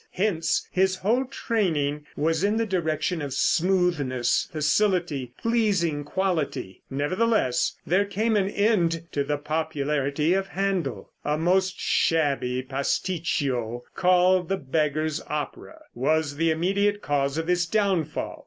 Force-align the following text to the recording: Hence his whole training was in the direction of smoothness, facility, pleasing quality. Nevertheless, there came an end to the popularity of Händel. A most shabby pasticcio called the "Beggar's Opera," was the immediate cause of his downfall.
Hence 0.13 0.67
his 0.71 0.95
whole 0.95 1.25
training 1.25 2.07
was 2.17 2.43
in 2.43 2.57
the 2.57 2.65
direction 2.65 3.21
of 3.21 3.35
smoothness, 3.35 4.49
facility, 4.51 5.35
pleasing 5.39 6.03
quality. 6.03 6.81
Nevertheless, 6.89 7.77
there 7.85 8.05
came 8.05 8.35
an 8.35 8.49
end 8.49 9.05
to 9.11 9.23
the 9.23 9.37
popularity 9.37 10.33
of 10.33 10.47
Händel. 10.49 11.09
A 11.23 11.37
most 11.37 11.79
shabby 11.79 12.63
pasticcio 12.63 13.83
called 13.93 14.49
the 14.49 14.57
"Beggar's 14.57 15.21
Opera," 15.27 15.83
was 15.93 16.37
the 16.37 16.49
immediate 16.49 17.03
cause 17.03 17.37
of 17.37 17.45
his 17.47 17.67
downfall. 17.67 18.39